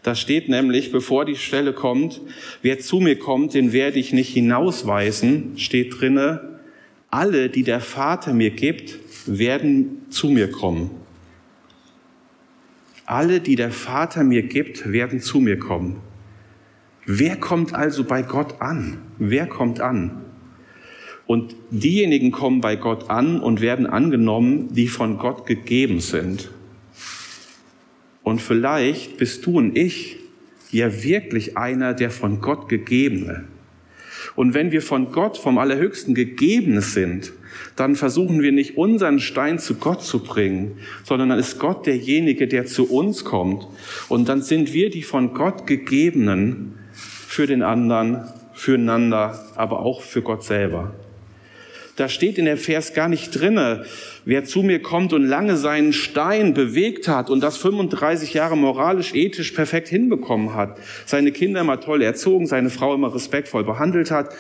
Da 0.02 0.14
steht 0.14 0.48
nämlich, 0.48 0.90
bevor 0.90 1.24
die 1.24 1.36
Stelle 1.36 1.72
kommt, 1.72 2.20
wer 2.60 2.80
zu 2.80 2.98
mir 2.98 3.18
kommt, 3.18 3.54
den 3.54 3.72
werde 3.72 3.98
ich 3.98 4.12
nicht 4.12 4.32
hinausweisen, 4.32 5.52
steht 5.56 6.00
drinne, 6.00 6.58
alle, 7.08 7.50
die 7.50 7.62
der 7.62 7.80
Vater 7.80 8.32
mir 8.32 8.50
gibt, 8.50 8.98
werden 9.26 10.06
zu 10.10 10.28
mir 10.28 10.50
kommen. 10.50 10.90
Alle, 13.04 13.40
die 13.40 13.54
der 13.54 13.70
Vater 13.70 14.24
mir 14.24 14.42
gibt, 14.42 14.90
werden 14.90 15.20
zu 15.20 15.38
mir 15.38 15.58
kommen. 15.58 16.00
Wer 17.04 17.36
kommt 17.36 17.74
also 17.74 18.04
bei 18.04 18.22
Gott 18.22 18.60
an? 18.60 18.98
Wer 19.18 19.46
kommt 19.46 19.80
an? 19.80 20.21
Und 21.32 21.56
diejenigen 21.70 22.30
kommen 22.30 22.60
bei 22.60 22.76
Gott 22.76 23.08
an 23.08 23.40
und 23.40 23.62
werden 23.62 23.86
angenommen, 23.86 24.68
die 24.74 24.86
von 24.86 25.16
Gott 25.16 25.46
gegeben 25.46 26.00
sind. 26.00 26.50
Und 28.22 28.42
vielleicht 28.42 29.16
bist 29.16 29.46
du 29.46 29.56
und 29.56 29.78
ich 29.78 30.18
ja 30.72 31.02
wirklich 31.02 31.56
einer 31.56 31.94
der 31.94 32.10
von 32.10 32.42
Gott 32.42 32.68
gegebene. 32.68 33.44
Und 34.36 34.52
wenn 34.52 34.72
wir 34.72 34.82
von 34.82 35.10
Gott, 35.10 35.38
vom 35.38 35.56
Allerhöchsten 35.56 36.14
gegebene 36.14 36.82
sind, 36.82 37.32
dann 37.76 37.96
versuchen 37.96 38.42
wir 38.42 38.52
nicht 38.52 38.76
unseren 38.76 39.18
Stein 39.18 39.58
zu 39.58 39.76
Gott 39.76 40.02
zu 40.02 40.22
bringen, 40.22 40.72
sondern 41.02 41.30
dann 41.30 41.38
ist 41.38 41.58
Gott 41.58 41.86
derjenige, 41.86 42.46
der 42.46 42.66
zu 42.66 42.92
uns 42.92 43.24
kommt. 43.24 43.66
Und 44.10 44.28
dann 44.28 44.42
sind 44.42 44.74
wir 44.74 44.90
die 44.90 45.02
von 45.02 45.32
Gott 45.32 45.66
gegebenen 45.66 46.74
für 46.92 47.46
den 47.46 47.62
anderen, 47.62 48.26
füreinander, 48.52 49.42
aber 49.56 49.80
auch 49.80 50.02
für 50.02 50.20
Gott 50.20 50.44
selber. 50.44 50.92
Da 51.96 52.08
steht 52.08 52.38
in 52.38 52.46
der 52.46 52.56
Vers 52.56 52.94
gar 52.94 53.08
nicht 53.08 53.38
drinne, 53.38 53.84
wer 54.24 54.44
zu 54.44 54.62
mir 54.62 54.80
kommt 54.80 55.12
und 55.12 55.26
lange 55.26 55.58
seinen 55.58 55.92
Stein 55.92 56.54
bewegt 56.54 57.06
hat 57.06 57.28
und 57.28 57.42
das 57.42 57.58
35 57.58 58.32
Jahre 58.32 58.56
moralisch, 58.56 59.14
ethisch 59.14 59.52
perfekt 59.52 59.88
hinbekommen 59.88 60.54
hat, 60.54 60.78
seine 61.04 61.32
Kinder 61.32 61.60
immer 61.60 61.80
toll 61.80 62.02
erzogen, 62.02 62.46
seine 62.46 62.70
Frau 62.70 62.94
immer 62.94 63.14
respektvoll 63.14 63.64
behandelt 63.64 64.10
hat, 64.10 64.34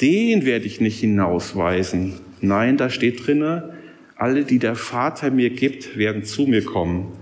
den 0.00 0.44
werde 0.44 0.66
ich 0.66 0.80
nicht 0.80 1.00
hinausweisen. 1.00 2.14
Nein, 2.40 2.76
da 2.76 2.90
steht 2.90 3.26
drinne, 3.26 3.74
alle, 4.16 4.44
die 4.44 4.60
der 4.60 4.76
Vater 4.76 5.30
mir 5.30 5.50
gibt, 5.50 5.96
werden 5.96 6.24
zu 6.24 6.42
mir 6.42 6.64
kommen. 6.64 7.12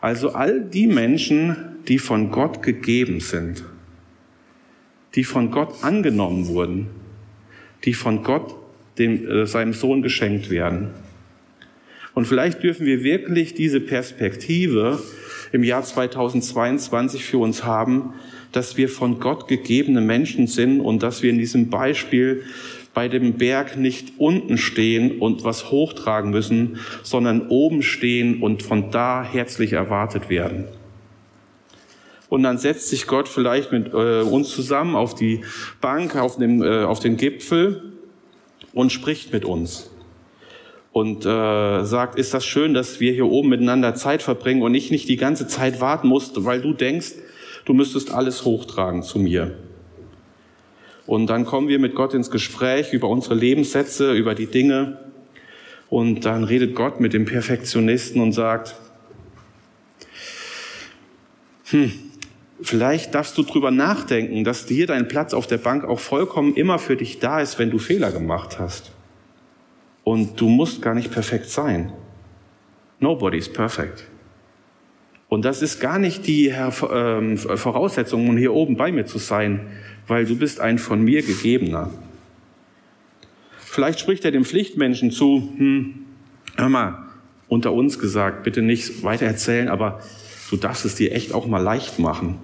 Also 0.00 0.30
all 0.30 0.60
die 0.60 0.88
Menschen, 0.88 1.56
die 1.86 1.98
von 1.98 2.32
Gott 2.32 2.62
gegeben 2.62 3.20
sind, 3.20 3.62
die 5.14 5.22
von 5.22 5.52
Gott 5.52 5.84
angenommen 5.84 6.48
wurden, 6.48 6.88
die 7.84 7.94
von 7.94 8.24
Gott 8.24 8.56
dem, 8.98 9.28
äh, 9.28 9.46
seinem 9.46 9.72
Sohn 9.72 10.02
geschenkt 10.02 10.50
werden. 10.50 10.90
Und 12.14 12.26
vielleicht 12.26 12.62
dürfen 12.62 12.86
wir 12.86 13.02
wirklich 13.02 13.54
diese 13.54 13.80
Perspektive 13.80 15.00
im 15.52 15.64
Jahr 15.64 15.82
2022 15.82 17.24
für 17.24 17.38
uns 17.38 17.64
haben, 17.64 18.14
dass 18.52 18.76
wir 18.76 18.88
von 18.88 19.18
Gott 19.18 19.48
gegebene 19.48 20.00
Menschen 20.00 20.46
sind 20.46 20.80
und 20.80 21.02
dass 21.02 21.22
wir 21.22 21.30
in 21.30 21.38
diesem 21.38 21.70
Beispiel 21.70 22.42
bei 22.94 23.08
dem 23.08 23.34
Berg 23.34 23.78
nicht 23.78 24.12
unten 24.18 24.58
stehen 24.58 25.18
und 25.18 25.44
was 25.44 25.70
hochtragen 25.70 26.30
müssen, 26.30 26.78
sondern 27.02 27.48
oben 27.48 27.82
stehen 27.82 28.42
und 28.42 28.62
von 28.62 28.90
da 28.90 29.24
herzlich 29.24 29.72
erwartet 29.72 30.28
werden. 30.28 30.64
Und 32.28 32.42
dann 32.42 32.58
setzt 32.58 32.88
sich 32.88 33.06
Gott 33.06 33.28
vielleicht 33.28 33.72
mit 33.72 33.92
äh, 33.92 34.20
uns 34.22 34.50
zusammen 34.50 34.96
auf 34.96 35.14
die 35.14 35.42
Bank, 35.80 36.16
auf, 36.16 36.36
dem, 36.36 36.62
äh, 36.62 36.84
auf 36.84 37.00
den 37.00 37.16
Gipfel 37.16 37.91
und 38.72 38.92
spricht 38.92 39.32
mit 39.32 39.44
uns 39.44 39.90
und 40.92 41.24
äh, 41.24 41.84
sagt, 41.84 42.18
ist 42.18 42.34
das 42.34 42.44
schön, 42.44 42.74
dass 42.74 43.00
wir 43.00 43.12
hier 43.12 43.26
oben 43.26 43.48
miteinander 43.48 43.94
Zeit 43.94 44.22
verbringen 44.22 44.62
und 44.62 44.74
ich 44.74 44.90
nicht 44.90 45.08
die 45.08 45.16
ganze 45.16 45.46
Zeit 45.46 45.80
warten 45.80 46.08
musste, 46.08 46.44
weil 46.44 46.60
du 46.60 46.72
denkst, 46.74 47.14
du 47.64 47.72
müsstest 47.72 48.12
alles 48.12 48.44
hochtragen 48.44 49.02
zu 49.02 49.18
mir. 49.18 49.56
Und 51.06 51.28
dann 51.28 51.44
kommen 51.44 51.68
wir 51.68 51.78
mit 51.78 51.94
Gott 51.94 52.14
ins 52.14 52.30
Gespräch 52.30 52.92
über 52.92 53.08
unsere 53.08 53.34
Lebenssätze, 53.34 54.12
über 54.12 54.34
die 54.34 54.46
Dinge. 54.46 54.98
Und 55.88 56.24
dann 56.24 56.44
redet 56.44 56.74
Gott 56.74 57.00
mit 57.00 57.12
dem 57.12 57.24
Perfektionisten 57.24 58.20
und 58.20 58.32
sagt, 58.32 58.76
hm, 61.64 61.92
vielleicht 62.62 63.14
darfst 63.14 63.36
du 63.38 63.42
drüber 63.42 63.70
nachdenken, 63.70 64.44
dass 64.44 64.66
dir 64.66 64.86
dein 64.86 65.08
Platz 65.08 65.34
auf 65.34 65.46
der 65.46 65.58
Bank 65.58 65.84
auch 65.84 66.00
vollkommen 66.00 66.54
immer 66.54 66.78
für 66.78 66.96
dich 66.96 67.18
da 67.18 67.40
ist, 67.40 67.58
wenn 67.58 67.70
du 67.70 67.78
Fehler 67.78 68.12
gemacht 68.12 68.58
hast. 68.58 68.92
Und 70.04 70.40
du 70.40 70.48
musst 70.48 70.82
gar 70.82 70.94
nicht 70.94 71.10
perfekt 71.10 71.48
sein. 71.48 71.92
Nobody 72.98 73.38
is 73.38 73.52
perfect. 73.52 74.04
Und 75.28 75.44
das 75.44 75.62
ist 75.62 75.80
gar 75.80 75.98
nicht 75.98 76.26
die 76.26 76.48
ähm, 76.48 77.38
Voraussetzung, 77.38 78.28
um 78.28 78.36
hier 78.36 78.52
oben 78.52 78.76
bei 78.76 78.92
mir 78.92 79.06
zu 79.06 79.18
sein, 79.18 79.68
weil 80.06 80.26
du 80.26 80.36
bist 80.36 80.60
ein 80.60 80.78
von 80.78 81.02
mir 81.02 81.22
gegebener. 81.22 81.90
Vielleicht 83.58 84.00
spricht 84.00 84.24
er 84.26 84.30
dem 84.30 84.44
Pflichtmenschen 84.44 85.10
zu, 85.10 85.54
hm, 85.56 86.04
hör 86.56 86.68
mal, 86.68 86.98
unter 87.48 87.72
uns 87.72 87.98
gesagt, 87.98 88.44
bitte 88.44 88.60
nicht 88.60 89.02
weiter 89.02 89.24
erzählen, 89.24 89.68
aber 89.68 90.00
du 90.50 90.56
darfst 90.58 90.84
es 90.84 90.96
dir 90.96 91.12
echt 91.12 91.32
auch 91.32 91.46
mal 91.46 91.62
leicht 91.62 91.98
machen. 91.98 92.38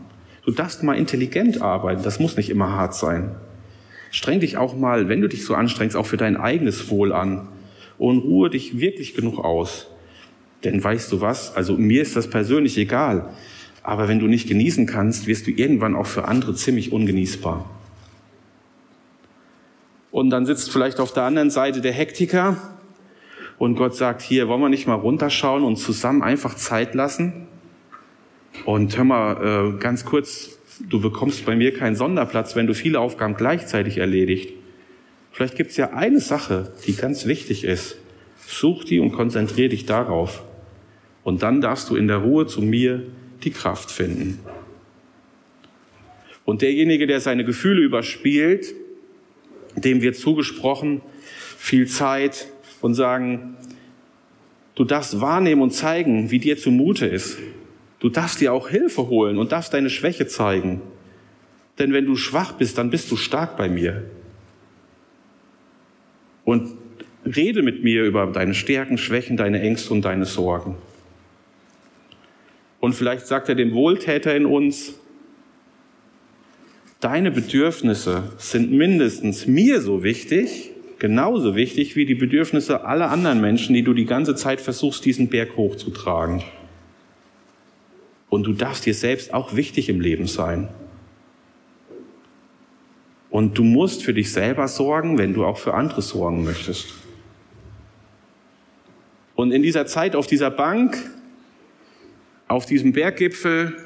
Du 0.48 0.54
darfst 0.54 0.82
mal 0.82 0.96
intelligent 0.96 1.60
arbeiten, 1.60 2.02
das 2.02 2.20
muss 2.20 2.38
nicht 2.38 2.48
immer 2.48 2.72
hart 2.72 2.94
sein. 2.94 3.36
Streng 4.10 4.40
dich 4.40 4.56
auch 4.56 4.74
mal, 4.74 5.10
wenn 5.10 5.20
du 5.20 5.28
dich 5.28 5.44
so 5.44 5.54
anstrengst, 5.54 5.94
auch 5.94 6.06
für 6.06 6.16
dein 6.16 6.38
eigenes 6.38 6.88
Wohl 6.88 7.12
an 7.12 7.48
und 7.98 8.20
ruhe 8.20 8.48
dich 8.48 8.80
wirklich 8.80 9.12
genug 9.14 9.44
aus. 9.44 9.88
Denn 10.64 10.82
weißt 10.82 11.12
du 11.12 11.20
was, 11.20 11.54
also 11.54 11.76
mir 11.76 12.00
ist 12.00 12.16
das 12.16 12.30
persönlich 12.30 12.78
egal, 12.78 13.28
aber 13.82 14.08
wenn 14.08 14.20
du 14.20 14.26
nicht 14.26 14.48
genießen 14.48 14.86
kannst, 14.86 15.26
wirst 15.26 15.46
du 15.46 15.50
irgendwann 15.50 15.94
auch 15.94 16.06
für 16.06 16.26
andere 16.26 16.54
ziemlich 16.54 16.92
ungenießbar. 16.92 17.68
Und 20.10 20.30
dann 20.30 20.46
sitzt 20.46 20.72
vielleicht 20.72 20.98
auf 20.98 21.12
der 21.12 21.24
anderen 21.24 21.50
Seite 21.50 21.82
der 21.82 21.92
Hektiker 21.92 22.56
und 23.58 23.76
Gott 23.76 23.94
sagt, 23.94 24.22
hier 24.22 24.48
wollen 24.48 24.62
wir 24.62 24.70
nicht 24.70 24.86
mal 24.86 24.94
runterschauen 24.94 25.62
und 25.62 25.76
zusammen 25.76 26.22
einfach 26.22 26.54
Zeit 26.54 26.94
lassen. 26.94 27.47
Und 28.64 28.96
hör 28.96 29.04
mal, 29.04 29.74
äh, 29.76 29.78
ganz 29.78 30.04
kurz, 30.04 30.58
du 30.88 31.00
bekommst 31.00 31.44
bei 31.46 31.56
mir 31.56 31.72
keinen 31.72 31.96
Sonderplatz, 31.96 32.56
wenn 32.56 32.66
du 32.66 32.74
viele 32.74 33.00
Aufgaben 33.00 33.34
gleichzeitig 33.34 33.98
erledigt. 33.98 34.52
Vielleicht 35.32 35.56
gibt 35.56 35.70
es 35.70 35.76
ja 35.76 35.92
eine 35.92 36.20
Sache, 36.20 36.72
die 36.86 36.94
ganz 36.94 37.26
wichtig 37.26 37.64
ist. 37.64 37.96
Such 38.46 38.84
die 38.84 38.98
und 38.98 39.12
konzentriere 39.12 39.68
dich 39.68 39.86
darauf. 39.86 40.42
Und 41.22 41.42
dann 41.42 41.60
darfst 41.60 41.90
du 41.90 41.96
in 41.96 42.08
der 42.08 42.18
Ruhe 42.18 42.46
zu 42.46 42.62
mir 42.62 43.04
die 43.44 43.50
Kraft 43.50 43.90
finden. 43.90 44.40
Und 46.44 46.62
derjenige, 46.62 47.06
der 47.06 47.20
seine 47.20 47.44
Gefühle 47.44 47.82
überspielt, 47.82 48.74
dem 49.76 50.00
wird 50.00 50.16
zugesprochen, 50.16 51.02
viel 51.58 51.86
Zeit 51.86 52.48
und 52.80 52.94
sagen, 52.94 53.56
du 54.74 54.84
darfst 54.84 55.20
wahrnehmen 55.20 55.60
und 55.60 55.72
zeigen, 55.72 56.30
wie 56.30 56.38
dir 56.38 56.56
zumute 56.56 57.06
ist. 57.06 57.38
Du 58.00 58.08
darfst 58.08 58.40
dir 58.40 58.52
auch 58.52 58.68
Hilfe 58.68 59.08
holen 59.08 59.38
und 59.38 59.52
darfst 59.52 59.74
deine 59.74 59.90
Schwäche 59.90 60.26
zeigen. 60.26 60.82
Denn 61.78 61.92
wenn 61.92 62.06
du 62.06 62.16
schwach 62.16 62.52
bist, 62.52 62.78
dann 62.78 62.90
bist 62.90 63.10
du 63.10 63.16
stark 63.16 63.56
bei 63.56 63.68
mir. 63.68 64.04
Und 66.44 66.76
rede 67.24 67.62
mit 67.62 67.82
mir 67.82 68.04
über 68.04 68.26
deine 68.26 68.54
Stärken, 68.54 68.98
Schwächen, 68.98 69.36
deine 69.36 69.60
Ängste 69.60 69.92
und 69.92 70.04
deine 70.04 70.24
Sorgen. 70.24 70.76
Und 72.80 72.94
vielleicht 72.94 73.26
sagt 73.26 73.48
er 73.48 73.54
dem 73.54 73.72
Wohltäter 73.74 74.34
in 74.34 74.46
uns, 74.46 74.94
deine 77.00 77.30
Bedürfnisse 77.30 78.32
sind 78.38 78.72
mindestens 78.72 79.46
mir 79.46 79.80
so 79.80 80.02
wichtig, 80.02 80.70
genauso 80.98 81.54
wichtig 81.56 81.96
wie 81.96 82.06
die 82.06 82.14
Bedürfnisse 82.14 82.84
aller 82.84 83.10
anderen 83.10 83.40
Menschen, 83.40 83.74
die 83.74 83.82
du 83.82 83.94
die 83.94 84.06
ganze 84.06 84.34
Zeit 84.34 84.60
versuchst, 84.60 85.04
diesen 85.04 85.28
Berg 85.28 85.56
hochzutragen. 85.56 86.42
Und 88.30 88.46
du 88.46 88.52
darfst 88.52 88.86
dir 88.86 88.94
selbst 88.94 89.32
auch 89.32 89.56
wichtig 89.56 89.88
im 89.88 90.00
Leben 90.00 90.26
sein. 90.26 90.68
Und 93.30 93.58
du 93.58 93.64
musst 93.64 94.02
für 94.02 94.14
dich 94.14 94.32
selber 94.32 94.68
sorgen, 94.68 95.18
wenn 95.18 95.34
du 95.34 95.44
auch 95.44 95.58
für 95.58 95.74
andere 95.74 96.02
sorgen 96.02 96.44
möchtest. 96.44 96.94
Und 99.34 99.52
in 99.52 99.62
dieser 99.62 99.86
Zeit 99.86 100.16
auf 100.16 100.26
dieser 100.26 100.50
Bank, 100.50 100.98
auf 102.48 102.66
diesem 102.66 102.92
Berggipfel, 102.92 103.76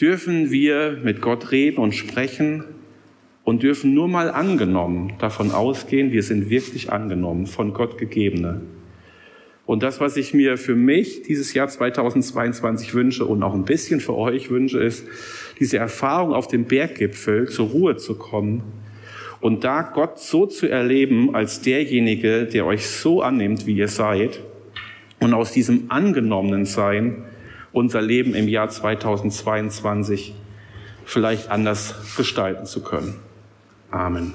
dürfen 0.00 0.50
wir 0.50 0.98
mit 1.02 1.22
Gott 1.22 1.52
reden 1.52 1.78
und 1.78 1.92
sprechen 1.92 2.64
und 3.44 3.62
dürfen 3.62 3.94
nur 3.94 4.08
mal 4.08 4.30
angenommen 4.30 5.14
davon 5.18 5.50
ausgehen, 5.52 6.12
wir 6.12 6.22
sind 6.22 6.50
wirklich 6.50 6.92
angenommen, 6.92 7.46
von 7.46 7.72
Gott 7.72 7.98
gegebene. 7.98 8.60
Und 9.72 9.82
das, 9.82 10.00
was 10.00 10.18
ich 10.18 10.34
mir 10.34 10.58
für 10.58 10.74
mich 10.74 11.22
dieses 11.22 11.54
Jahr 11.54 11.66
2022 11.66 12.92
wünsche 12.92 13.24
und 13.24 13.42
auch 13.42 13.54
ein 13.54 13.64
bisschen 13.64 14.00
für 14.00 14.14
euch 14.14 14.50
wünsche, 14.50 14.78
ist, 14.78 15.06
diese 15.60 15.78
Erfahrung 15.78 16.34
auf 16.34 16.46
dem 16.46 16.66
Berggipfel 16.66 17.48
zur 17.48 17.68
Ruhe 17.68 17.96
zu 17.96 18.16
kommen 18.16 18.64
und 19.40 19.64
da 19.64 19.80
Gott 19.80 20.18
so 20.18 20.44
zu 20.44 20.68
erleben 20.68 21.34
als 21.34 21.62
derjenige, 21.62 22.44
der 22.44 22.66
euch 22.66 22.86
so 22.86 23.22
annimmt, 23.22 23.66
wie 23.66 23.74
ihr 23.74 23.88
seid 23.88 24.40
und 25.20 25.32
aus 25.32 25.52
diesem 25.52 25.90
angenommenen 25.90 26.66
Sein 26.66 27.24
unser 27.72 28.02
Leben 28.02 28.34
im 28.34 28.48
Jahr 28.48 28.68
2022 28.68 30.34
vielleicht 31.06 31.50
anders 31.50 31.94
gestalten 32.18 32.66
zu 32.66 32.82
können. 32.82 33.14
Amen. 33.90 34.34